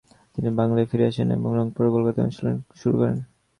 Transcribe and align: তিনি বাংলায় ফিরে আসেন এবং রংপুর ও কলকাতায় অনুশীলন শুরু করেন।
তিনি 0.35 0.49
বাংলায় 0.59 0.87
ফিরে 0.91 1.05
আসেন 1.09 1.27
এবং 1.37 1.49
রংপুর 1.57 1.83
ও 1.87 1.93
কলকাতায় 1.95 2.25
অনুশীলন 2.25 2.55
শুরু 2.79 2.95
করেন। 2.97 3.17